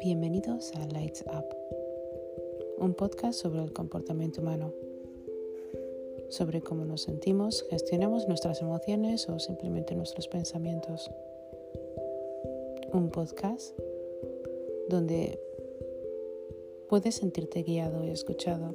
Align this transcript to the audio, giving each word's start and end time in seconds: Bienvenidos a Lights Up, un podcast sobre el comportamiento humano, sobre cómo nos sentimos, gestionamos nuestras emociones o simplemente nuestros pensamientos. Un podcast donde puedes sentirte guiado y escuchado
Bienvenidos 0.00 0.72
a 0.74 0.86
Lights 0.86 1.24
Up, 1.26 1.44
un 2.78 2.94
podcast 2.94 3.40
sobre 3.40 3.62
el 3.62 3.72
comportamiento 3.72 4.40
humano, 4.40 4.72
sobre 6.28 6.60
cómo 6.60 6.84
nos 6.84 7.02
sentimos, 7.02 7.66
gestionamos 7.70 8.28
nuestras 8.28 8.60
emociones 8.60 9.28
o 9.28 9.38
simplemente 9.38 9.94
nuestros 9.94 10.28
pensamientos. 10.28 11.10
Un 12.92 13.10
podcast 13.10 13.78
donde 14.88 15.40
puedes 16.88 17.16
sentirte 17.16 17.62
guiado 17.62 18.04
y 18.04 18.10
escuchado 18.10 18.74